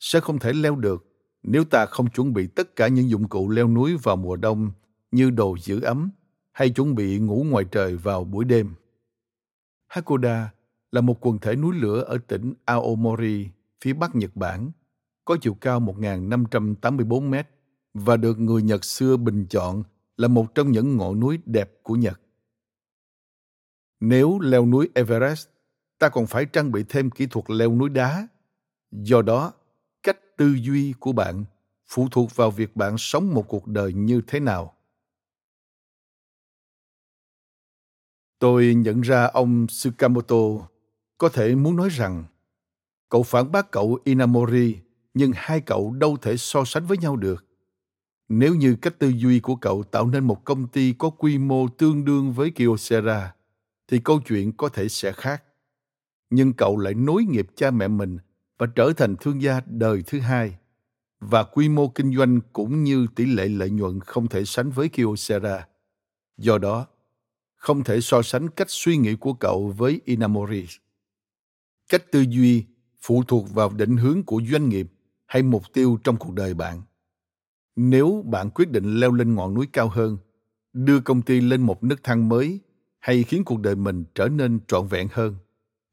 [0.00, 1.06] sẽ không thể leo được
[1.42, 4.70] nếu ta không chuẩn bị tất cả những dụng cụ leo núi vào mùa đông
[5.10, 6.10] như đồ giữ ấm
[6.52, 8.74] hay chuẩn bị ngủ ngoài trời vào buổi đêm.
[9.88, 10.52] Hakoda
[10.92, 13.48] là một quần thể núi lửa ở tỉnh Aomori,
[13.80, 14.70] phía bắc Nhật Bản,
[15.24, 17.48] có chiều cao 1.584 mét
[17.94, 19.82] và được người Nhật xưa bình chọn
[20.16, 22.20] là một trong những ngọn núi đẹp của Nhật.
[24.00, 25.48] Nếu leo núi Everest,
[25.98, 28.28] ta còn phải trang bị thêm kỹ thuật leo núi đá
[28.92, 29.52] do đó
[30.02, 31.44] cách tư duy của bạn
[31.88, 34.74] phụ thuộc vào việc bạn sống một cuộc đời như thế nào
[38.38, 40.68] tôi nhận ra ông tsukamoto
[41.18, 42.24] có thể muốn nói rằng
[43.12, 44.76] Cậu phản bác cậu Inamori,
[45.14, 47.44] nhưng hai cậu đâu thể so sánh với nhau được.
[48.28, 51.68] Nếu như cách tư duy của cậu tạo nên một công ty có quy mô
[51.68, 53.34] tương đương với Kyocera,
[53.88, 55.42] thì câu chuyện có thể sẽ khác.
[56.30, 58.18] Nhưng cậu lại nối nghiệp cha mẹ mình
[58.58, 60.56] và trở thành thương gia đời thứ hai.
[61.20, 64.88] Và quy mô kinh doanh cũng như tỷ lệ lợi nhuận không thể sánh với
[64.88, 65.66] Kyocera.
[66.36, 66.86] Do đó,
[67.56, 70.66] không thể so sánh cách suy nghĩ của cậu với Inamori.
[71.88, 72.64] Cách tư duy
[73.00, 74.92] phụ thuộc vào định hướng của doanh nghiệp
[75.26, 76.82] hay mục tiêu trong cuộc đời bạn
[77.76, 80.18] nếu bạn quyết định leo lên ngọn núi cao hơn
[80.72, 82.60] đưa công ty lên một nấc thang mới
[82.98, 85.36] hay khiến cuộc đời mình trở nên trọn vẹn hơn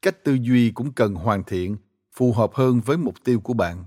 [0.01, 1.77] cách tư duy cũng cần hoàn thiện
[2.13, 3.85] phù hợp hơn với mục tiêu của bạn.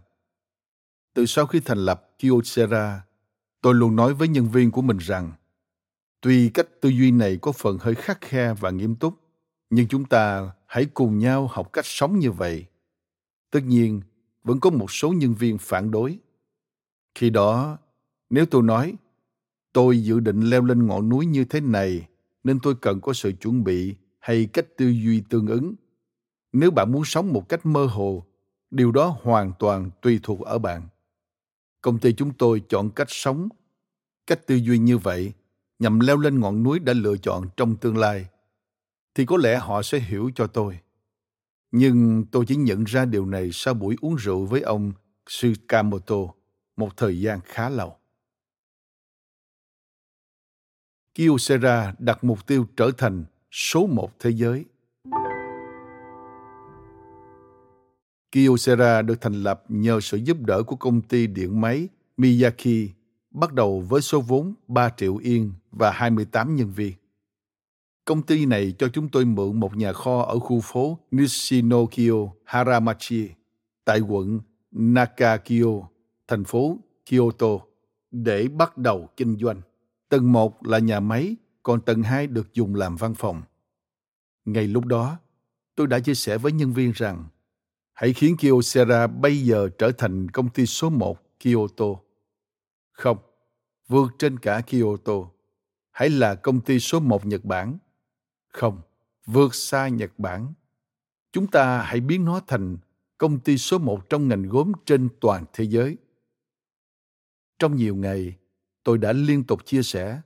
[1.14, 3.02] Từ sau khi thành lập kyocera,
[3.60, 5.32] tôi luôn nói với nhân viên của mình rằng,
[6.20, 9.14] tuy cách tư duy này có phần hơi khắc khe và nghiêm túc,
[9.70, 12.66] nhưng chúng ta hãy cùng nhau học cách sống như vậy.
[13.50, 14.00] Tất nhiên,
[14.44, 16.18] vẫn có một số nhân viên phản đối.
[17.14, 17.78] Khi đó,
[18.30, 18.94] nếu tôi nói,
[19.72, 22.08] tôi dự định leo lên ngọn núi như thế này,
[22.44, 25.74] nên tôi cần có sự chuẩn bị hay cách tư duy tương ứng
[26.52, 28.26] nếu bạn muốn sống một cách mơ hồ,
[28.70, 30.88] điều đó hoàn toàn tùy thuộc ở bạn
[31.80, 33.48] công ty chúng tôi chọn cách sống,
[34.26, 35.32] cách tư duy như vậy
[35.78, 38.26] nhằm leo lên ngọn núi đã lựa chọn trong tương lai,
[39.14, 40.78] thì có lẽ họ sẽ hiểu cho tôi
[41.72, 44.92] nhưng tôi chỉ nhận ra điều này sau buổi uống rượu với ông
[45.26, 46.16] Tsukamoto
[46.76, 47.96] một thời gian khá lâu.
[51.14, 54.64] Kyocera đặt mục tiêu trở thành số một thế giới.
[58.32, 62.90] Kyocera được thành lập nhờ sự giúp đỡ của công ty điện máy Miyaki,
[63.30, 66.92] bắt đầu với số vốn 3 triệu yên và 28 nhân viên.
[68.04, 73.28] Công ty này cho chúng tôi mượn một nhà kho ở khu phố Nishinokyo Haramachi
[73.84, 74.40] tại quận
[74.70, 75.88] Nakakyo,
[76.28, 76.78] thành phố
[77.10, 77.58] Kyoto
[78.10, 79.60] để bắt đầu kinh doanh.
[80.08, 83.42] Tầng 1 là nhà máy, còn tầng 2 được dùng làm văn phòng.
[84.44, 85.18] Ngay lúc đó,
[85.76, 87.24] tôi đã chia sẻ với nhân viên rằng
[87.92, 91.86] hãy khiến Kyocera bây giờ trở thành công ty số một Kyoto.
[92.92, 93.18] Không,
[93.88, 95.12] vượt trên cả Kyoto.
[95.90, 97.78] Hãy là công ty số một Nhật Bản.
[98.48, 98.80] Không,
[99.26, 100.52] vượt xa Nhật Bản.
[101.32, 102.76] Chúng ta hãy biến nó thành
[103.18, 105.96] công ty số một trong ngành gốm trên toàn thế giới.
[107.58, 108.36] Trong nhiều ngày,
[108.84, 110.20] tôi đã liên tục chia sẻ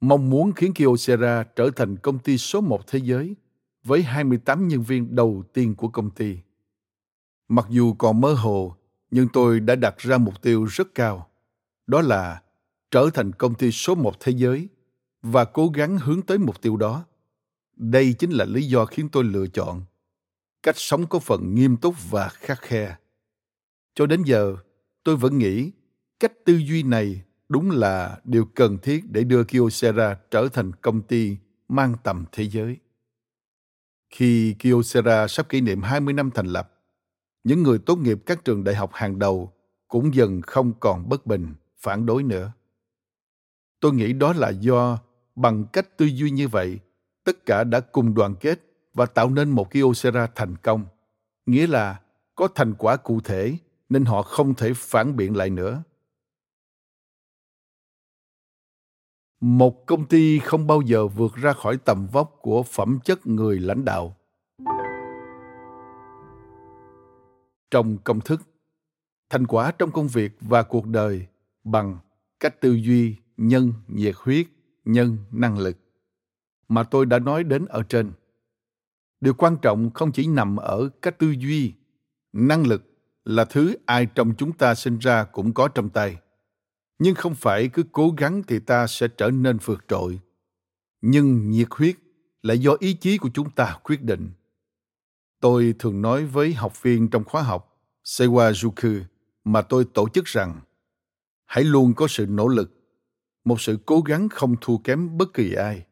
[0.00, 3.36] mong muốn khiến Kyocera trở thành công ty số một thế giới
[3.84, 6.38] với 28 nhân viên đầu tiên của công ty.
[7.48, 8.76] Mặc dù còn mơ hồ,
[9.10, 11.30] nhưng tôi đã đặt ra mục tiêu rất cao.
[11.86, 12.42] Đó là
[12.90, 14.68] trở thành công ty số một thế giới
[15.22, 17.04] và cố gắng hướng tới mục tiêu đó.
[17.76, 19.84] Đây chính là lý do khiến tôi lựa chọn
[20.66, 22.96] cách sống có phần nghiêm túc và khắc khe.
[23.94, 24.56] Cho đến giờ,
[25.04, 25.70] tôi vẫn nghĩ
[26.20, 31.02] cách tư duy này đúng là điều cần thiết để đưa Kyocera trở thành công
[31.02, 31.36] ty
[31.68, 32.76] mang tầm thế giới.
[34.10, 36.75] Khi Kyocera sắp kỷ niệm 20 năm thành lập,
[37.46, 39.52] những người tốt nghiệp các trường đại học hàng đầu
[39.88, 42.52] cũng dần không còn bất bình, phản đối nữa.
[43.80, 44.98] Tôi nghĩ đó là do
[45.34, 46.78] bằng cách tư duy như vậy,
[47.24, 48.60] tất cả đã cùng đoàn kết
[48.94, 50.86] và tạo nên một Kyocera thành công.
[51.46, 52.00] Nghĩa là
[52.34, 53.56] có thành quả cụ thể
[53.88, 55.82] nên họ không thể phản biện lại nữa.
[59.40, 63.58] một công ty không bao giờ vượt ra khỏi tầm vóc của phẩm chất người
[63.58, 64.15] lãnh đạo
[67.70, 68.42] trong công thức.
[69.30, 71.26] Thành quả trong công việc và cuộc đời
[71.64, 71.98] bằng
[72.40, 74.46] cách tư duy nhân nhiệt huyết,
[74.84, 75.76] nhân năng lực
[76.68, 78.12] mà tôi đã nói đến ở trên.
[79.20, 81.72] Điều quan trọng không chỉ nằm ở cách tư duy,
[82.32, 82.82] năng lực
[83.24, 86.16] là thứ ai trong chúng ta sinh ra cũng có trong tay.
[86.98, 90.20] Nhưng không phải cứ cố gắng thì ta sẽ trở nên vượt trội.
[91.00, 91.96] Nhưng nhiệt huyết
[92.42, 94.30] là do ý chí của chúng ta quyết định
[95.40, 99.00] tôi thường nói với học viên trong khóa học Sewajuku
[99.44, 100.60] mà tôi tổ chức rằng
[101.44, 102.72] hãy luôn có sự nỗ lực
[103.44, 105.86] một sự cố gắng không thua kém bất kỳ ai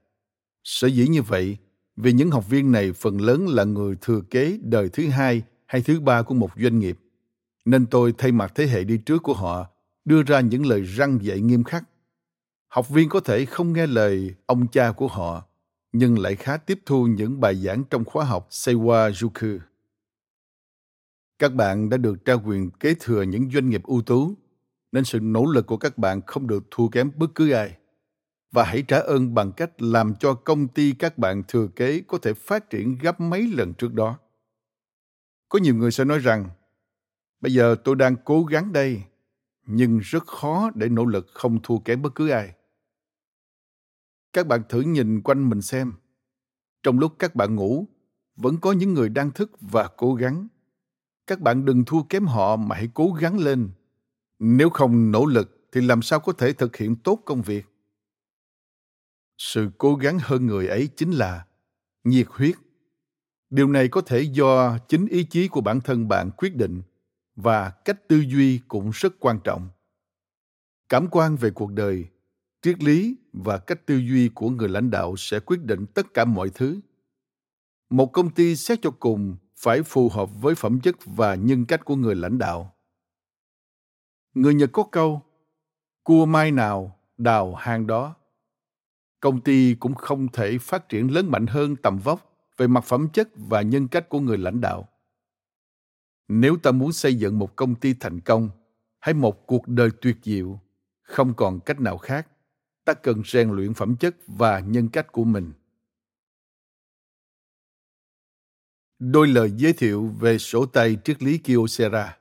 [0.64, 1.56] sở dĩ như vậy
[1.96, 5.82] vì những học viên này phần lớn là người thừa kế đời thứ hai hay
[5.82, 6.98] thứ ba của một doanh nghiệp
[7.64, 9.66] nên tôi thay mặt thế hệ đi trước của họ
[10.04, 11.84] đưa ra những lời răng dạy nghiêm khắc.
[12.68, 15.46] Học viên có thể không nghe lời ông cha của họ,
[15.96, 19.58] nhưng lại khá tiếp thu những bài giảng trong khóa học Seiwa Juku.
[21.38, 24.34] Các bạn đã được trao quyền kế thừa những doanh nghiệp ưu tú,
[24.92, 27.76] nên sự nỗ lực của các bạn không được thua kém bất cứ ai.
[28.52, 32.18] Và hãy trả ơn bằng cách làm cho công ty các bạn thừa kế có
[32.18, 34.18] thể phát triển gấp mấy lần trước đó.
[35.48, 36.48] Có nhiều người sẽ nói rằng,
[37.40, 39.02] bây giờ tôi đang cố gắng đây,
[39.66, 42.54] nhưng rất khó để nỗ lực không thua kém bất cứ ai.
[44.34, 45.92] Các bạn thử nhìn quanh mình xem.
[46.82, 47.88] Trong lúc các bạn ngủ,
[48.36, 50.48] vẫn có những người đang thức và cố gắng.
[51.26, 53.70] Các bạn đừng thua kém họ mà hãy cố gắng lên.
[54.38, 57.66] Nếu không nỗ lực thì làm sao có thể thực hiện tốt công việc?
[59.38, 61.46] Sự cố gắng hơn người ấy chính là
[62.04, 62.54] nhiệt huyết.
[63.50, 66.82] Điều này có thể do chính ý chí của bản thân bạn quyết định
[67.36, 69.68] và cách tư duy cũng rất quan trọng.
[70.88, 72.06] Cảm quan về cuộc đời
[72.64, 76.24] triết lý và cách tư duy của người lãnh đạo sẽ quyết định tất cả
[76.24, 76.80] mọi thứ.
[77.90, 81.84] Một công ty xét cho cùng phải phù hợp với phẩm chất và nhân cách
[81.84, 82.74] của người lãnh đạo.
[84.34, 85.22] Người nhật có câu,
[86.04, 88.14] cua mai nào đào hang đó.
[89.20, 93.08] Công ty cũng không thể phát triển lớn mạnh hơn tầm vóc về mặt phẩm
[93.12, 94.88] chất và nhân cách của người lãnh đạo.
[96.28, 98.48] Nếu ta muốn xây dựng một công ty thành công
[99.00, 100.60] hay một cuộc đời tuyệt diệu,
[101.02, 102.28] không còn cách nào khác
[102.84, 105.52] ta cần rèn luyện phẩm chất và nhân cách của mình
[109.12, 112.16] đôi lời giới thiệu về sổ tay triết lý Kyocera.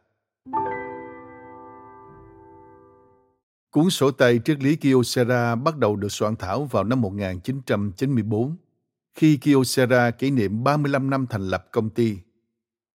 [3.71, 8.55] Cuốn sổ tay triết lý Kyocera bắt đầu được soạn thảo vào năm 1994,
[9.13, 12.17] khi Kyocera kỷ niệm 35 năm thành lập công ty.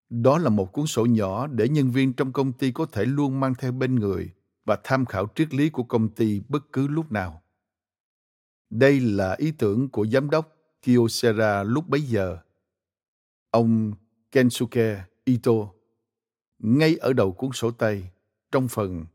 [0.09, 3.39] Đó là một cuốn sổ nhỏ để nhân viên trong công ty có thể luôn
[3.39, 4.29] mang theo bên người
[4.65, 7.41] và tham khảo triết lý của công ty bất cứ lúc nào.
[8.77, 12.37] Đây là ý tưởng của giám đốc Kyocera lúc bấy giờ.
[13.51, 13.93] Ông
[14.31, 15.51] Kensuke Ito,
[16.59, 18.11] ngay ở đầu cuốn sổ tay,
[18.51, 19.05] trong phần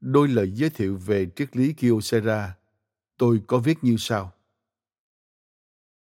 [0.00, 2.56] đôi lời giới thiệu về triết lý Kyocera,
[3.18, 4.32] tôi có viết như sau.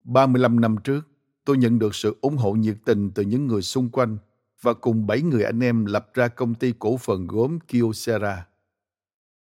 [0.04, 1.08] 35 năm trước,
[1.46, 4.17] tôi nhận được sự ủng hộ nhiệt tình từ những người xung quanh
[4.62, 8.48] và cùng bảy người anh em lập ra công ty cổ phần gốm Kyocera.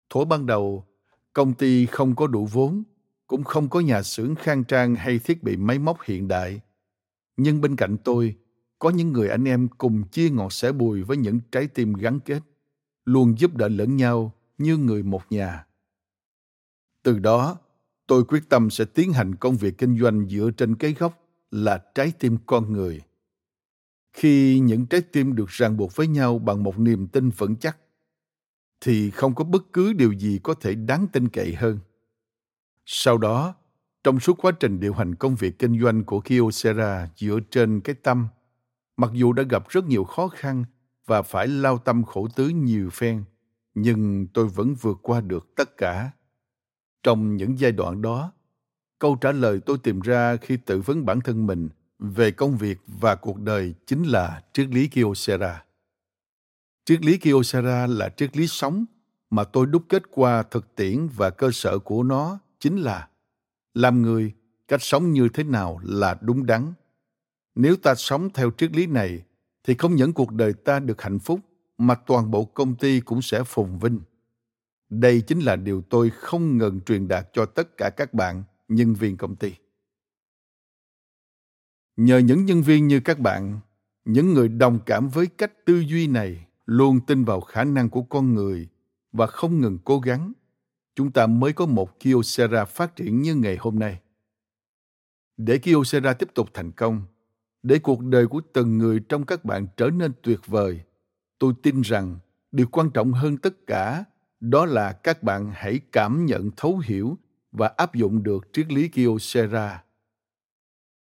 [0.09, 0.85] Thổ ban đầu,
[1.33, 2.83] công ty không có đủ vốn
[3.29, 6.61] cũng không có nhà xưởng khang trang hay thiết bị máy móc hiện đại.
[7.37, 8.35] Nhưng bên cạnh tôi,
[8.79, 12.19] có những người anh em cùng chia ngọt sẻ bùi với những trái tim gắn
[12.19, 12.41] kết,
[13.05, 15.65] luôn giúp đỡ lẫn nhau như người một nhà.
[17.03, 17.57] Từ đó,
[18.07, 21.83] tôi quyết tâm sẽ tiến hành công việc kinh doanh dựa trên cái gốc là
[21.95, 23.01] trái tim con người.
[24.13, 27.77] Khi những trái tim được ràng buộc với nhau bằng một niềm tin vững chắc,
[28.81, 31.79] thì không có bất cứ điều gì có thể đáng tin cậy hơn.
[32.91, 33.53] Sau đó,
[34.03, 37.95] trong suốt quá trình điều hành công việc kinh doanh của Kyocera dựa trên cái
[37.95, 38.27] tâm,
[38.97, 40.65] mặc dù đã gặp rất nhiều khó khăn
[41.05, 43.23] và phải lao tâm khổ tứ nhiều phen,
[43.73, 46.11] nhưng tôi vẫn vượt qua được tất cả.
[47.03, 48.31] Trong những giai đoạn đó,
[48.99, 52.77] câu trả lời tôi tìm ra khi tự vấn bản thân mình về công việc
[52.87, 55.63] và cuộc đời chính là triết lý Kyocera.
[56.85, 58.85] Triết lý Kyocera là triết lý sống
[59.29, 63.07] mà tôi đúc kết qua thực tiễn và cơ sở của nó chính là
[63.73, 64.33] làm người
[64.67, 66.73] cách sống như thế nào là đúng đắn.
[67.55, 69.23] Nếu ta sống theo triết lý này
[69.63, 71.39] thì không những cuộc đời ta được hạnh phúc,
[71.77, 73.99] mà toàn bộ công ty cũng sẽ phồn vinh.
[74.89, 78.93] Đây chính là điều tôi không ngừng truyền đạt cho tất cả các bạn nhân
[78.93, 79.53] viên công ty.
[81.97, 83.59] Nhờ những nhân viên như các bạn,
[84.05, 88.03] những người đồng cảm với cách tư duy này luôn tin vào khả năng của
[88.03, 88.67] con người
[89.11, 90.33] và không ngừng cố gắng
[90.99, 93.99] chúng ta mới có một Kyocera phát triển như ngày hôm nay.
[95.37, 97.01] Để Kyocera tiếp tục thành công,
[97.63, 100.81] để cuộc đời của từng người trong các bạn trở nên tuyệt vời,
[101.37, 102.19] tôi tin rằng
[102.51, 104.03] điều quan trọng hơn tất cả
[104.39, 107.17] đó là các bạn hãy cảm nhận thấu hiểu
[107.51, 109.83] và áp dụng được triết lý Kyocera.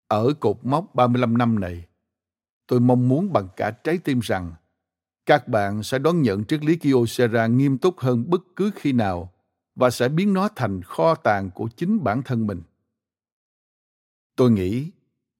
[0.09, 1.85] Ở cột mốc 35 năm này,
[2.67, 4.53] tôi mong muốn bằng cả trái tim rằng
[5.27, 9.33] các bạn sẽ đón nhận triết lý Kyocera nghiêm túc hơn bất cứ khi nào
[9.79, 12.63] và sẽ biến nó thành kho tàng của chính bản thân mình.
[14.37, 14.91] Tôi nghĩ,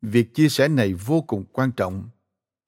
[0.03, 2.09] việc chia sẻ này vô cùng quan trọng.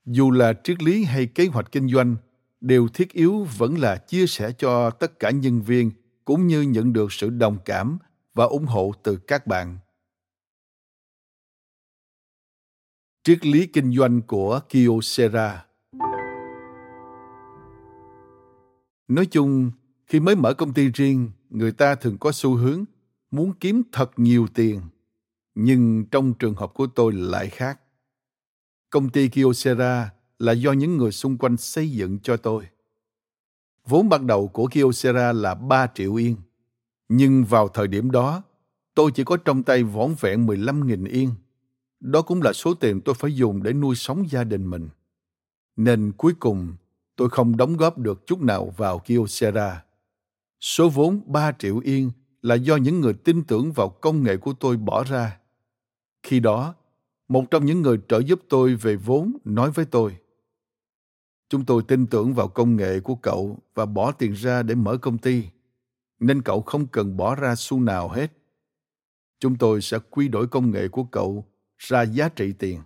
[0.04, 2.16] Dù là triết lý hay kế hoạch kinh doanh,
[2.60, 5.90] điều thiết yếu vẫn là chia sẻ cho tất cả nhân viên
[6.24, 7.98] cũng như nhận được sự đồng cảm
[8.34, 9.78] và ủng hộ từ các bạn.
[13.22, 15.66] Triết lý kinh doanh của Kyocera.
[19.08, 19.70] Nói chung,
[20.06, 22.84] khi mới mở công ty riêng người ta thường có xu hướng
[23.30, 24.80] muốn kiếm thật nhiều tiền
[25.54, 27.80] nhưng trong trường hợp của tôi lại khác
[28.90, 32.64] công ty Kyocera là do những người xung quanh xây dựng cho tôi.
[33.86, 36.36] Vốn ban đầu của Kyocera là 3 triệu yên.
[37.08, 38.42] Nhưng vào thời điểm đó,
[38.94, 41.30] tôi chỉ có trong tay vỏn vẹn 15.000 yên.
[42.00, 44.88] Đó cũng là số tiền tôi phải dùng để nuôi sống gia đình mình.
[45.76, 46.74] nên cuối cùng
[47.16, 49.84] tôi không đóng góp được chút nào vào Kyocera.
[50.60, 52.10] Số vốn 3 triệu yên
[52.42, 55.38] là do những người tin tưởng vào công nghệ của tôi bỏ ra.
[56.22, 56.74] Khi đó,
[57.28, 60.16] một trong những người trợ giúp tôi về vốn nói với tôi
[61.50, 64.96] chúng tôi tin tưởng vào công nghệ của cậu và bỏ tiền ra để mở
[64.96, 65.44] công ty
[66.18, 68.32] nên cậu không cần bỏ ra xu nào hết.
[69.38, 71.46] Chúng tôi sẽ quy đổi công nghệ của cậu
[71.78, 72.82] ra giá trị tiền.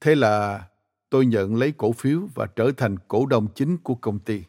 [0.00, 0.68] Thế là
[1.10, 4.42] tôi nhận lấy cổ phiếu và trở thành cổ đông chính của công ty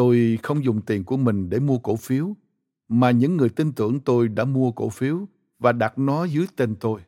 [0.00, 2.34] tôi không dùng tiền của mình để mua cổ phiếu
[2.88, 5.28] mà những người tin tưởng tôi đã mua cổ phiếu
[5.58, 7.00] và đặt nó dưới tên tôi.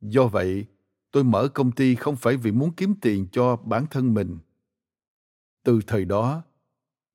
[0.00, 0.66] Do vậy,
[1.10, 4.38] tôi mở công ty không phải vì muốn kiếm tiền cho bản thân mình.
[5.64, 6.42] Từ thời đó,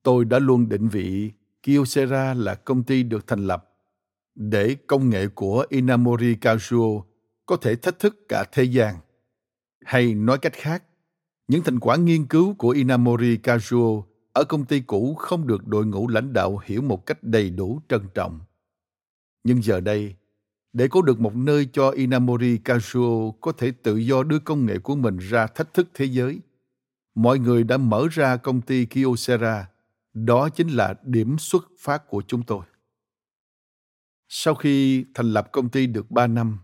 [0.04, 1.32] tôi đã luôn định vị
[1.64, 3.70] Kyocera là công ty được thành lập
[4.36, 7.02] để công nghệ của Inamori Kazuo
[7.46, 8.96] có thể thách thức cả thế gian.
[9.86, 10.84] Hay nói cách khác,
[11.48, 14.09] những thành quả nghiên cứu của Inamori Kazuo
[14.40, 17.82] ở công ty cũ không được đội ngũ lãnh đạo hiểu một cách đầy đủ
[17.90, 18.40] trân trọng.
[19.44, 20.16] Nhưng giờ đây,
[20.74, 24.80] để có được một nơi cho Inamori Kazuo có thể tự do đưa công nghệ
[24.80, 26.40] của mình ra thách thức thế giới.
[27.16, 29.70] Mọi người đã mở ra công ty Kyocera.
[30.14, 32.66] Đó chính là điểm xuất phát của chúng tôi.
[34.28, 36.60] Sau khi thành lập công ty được 3 năm,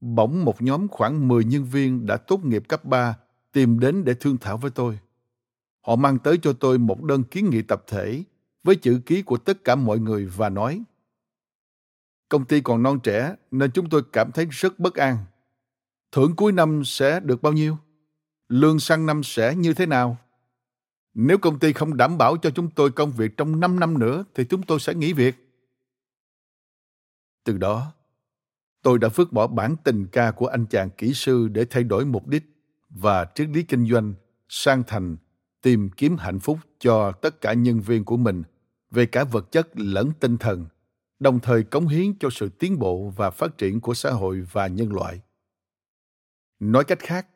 [0.00, 3.16] bỗng một nhóm khoảng 10 nhân viên đã tốt nghiệp cấp 3
[3.52, 4.98] tìm đến để thương thảo với tôi.
[5.86, 8.24] Họ mang tới cho tôi một đơn kiến nghị tập thể
[8.64, 10.82] với chữ ký của tất cả mọi người và nói–
[12.28, 15.18] Công ty còn non trẻ nên chúng tôi cảm thấy rất bất an.
[16.12, 17.76] Thưởng cuối năm sẽ được bao nhiêu?
[18.48, 20.16] Lương sang năm sẽ như thế nào?
[21.14, 24.24] Nếu công ty không đảm bảo cho chúng tôi công việc trong 5 năm nữa
[24.34, 25.34] thì chúng tôi sẽ nghỉ việc.
[27.44, 27.92] Từ đó,
[28.82, 32.04] tôi đã vứt bỏ bản tình ca của anh chàng kỹ sư để thay đổi
[32.04, 32.44] mục đích
[32.90, 34.14] và triết lý kinh doanh
[34.48, 35.16] sang thành
[35.66, 38.42] tìm kiếm hạnh phúc cho tất cả nhân viên của mình,
[38.90, 40.66] về cả vật chất lẫn tinh thần,
[41.18, 44.66] đồng thời cống hiến cho sự tiến bộ và phát triển của xã hội và
[44.66, 45.20] nhân loại.
[46.60, 47.26] Nói cách khác,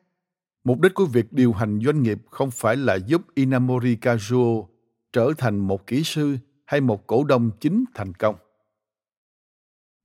[0.63, 4.65] mục đích của việc điều hành doanh nghiệp không phải là giúp inamori kazuo
[5.13, 8.35] trở thành một kỹ sư hay một cổ đông chính thành công.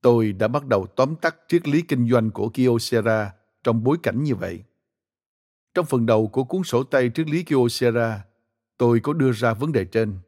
[0.03, 3.33] Tôi đã bắt đầu tóm tắt triết lý kinh doanh của kyocera
[3.65, 4.63] trong bối cảnh như vậy
[5.77, 8.25] trong phần đầu của cuốn sổ tay triết lý kyocera
[8.79, 10.19] tôi có đưa ra vấn đề trên.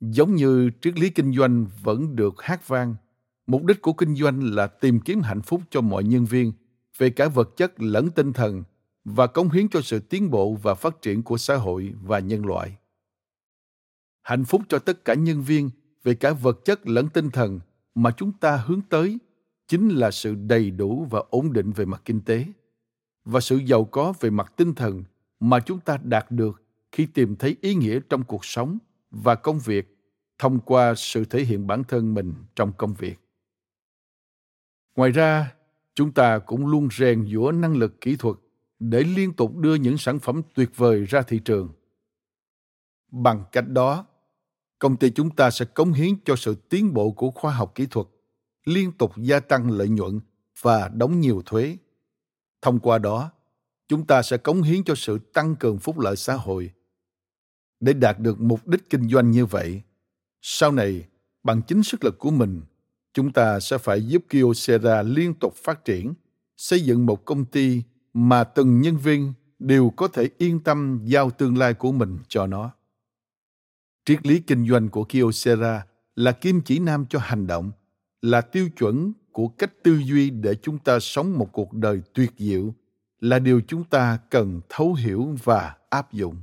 [0.00, 2.94] Giống như triết lý kinh doanh vẫn được hát vang,
[3.46, 6.52] mục đích của kinh doanh là tìm kiếm hạnh phúc cho mọi nhân viên,
[6.98, 8.62] về cả vật chất lẫn tinh thần,
[9.04, 12.46] và cống hiến cho sự tiến bộ và phát triển của xã hội và nhân
[12.46, 12.76] loại.
[14.22, 15.70] Hạnh phúc cho tất cả nhân viên,
[16.02, 17.60] về cả vật chất lẫn tinh thần
[17.94, 19.18] mà chúng ta hướng tới
[19.68, 22.46] chính là sự đầy đủ và ổn định về mặt kinh tế
[23.30, 25.04] và sự giàu có về mặt tinh thần
[25.40, 26.62] mà chúng ta đạt được
[26.92, 28.78] khi tìm thấy ý nghĩa trong cuộc sống
[29.10, 29.96] và công việc
[30.38, 33.20] thông qua sự thể hiện bản thân mình trong công việc.
[34.96, 35.54] Ngoài ra,
[35.94, 38.36] chúng ta cũng luôn rèn giũa năng lực kỹ thuật
[38.78, 41.68] để liên tục đưa những sản phẩm tuyệt vời ra thị trường.
[43.10, 44.06] Bằng cách đó,
[44.78, 47.86] công ty chúng ta sẽ cống hiến cho sự tiến bộ của khoa học kỹ
[47.86, 48.06] thuật,
[48.64, 50.20] liên tục gia tăng lợi nhuận
[50.60, 51.76] và đóng nhiều thuế
[52.62, 53.30] thông qua đó,
[53.88, 56.70] chúng ta sẽ cống hiến cho sự tăng cường phúc lợi xã hội.
[57.80, 59.82] Để đạt được mục đích kinh doanh như vậy,
[60.42, 61.06] sau này,
[61.42, 62.62] bằng chính sức lực của mình,
[63.12, 66.14] chúng ta sẽ phải giúp Kyocera liên tục phát triển,
[66.56, 67.82] xây dựng một công ty
[68.14, 72.46] mà từng nhân viên đều có thể yên tâm giao tương lai của mình cho
[72.46, 72.70] nó.
[74.04, 75.86] Triết lý kinh doanh của Kyocera
[76.16, 77.70] là kim chỉ nam cho hành động,
[78.22, 82.30] là tiêu chuẩn của cách tư duy để chúng ta sống một cuộc đời tuyệt
[82.38, 82.74] diệu
[83.20, 86.36] là điều chúng ta cần thấu hiểu và áp dụng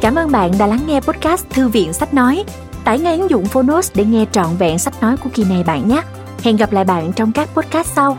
[0.00, 2.44] Cảm ơn bạn đã lắng nghe podcast Thư viện Sách Nói.
[2.84, 5.88] Tải ngay ứng dụng Phonos để nghe trọn vẹn sách nói của kỳ này bạn
[5.88, 6.02] nhé.
[6.42, 8.18] Hẹn gặp lại bạn trong các podcast sau.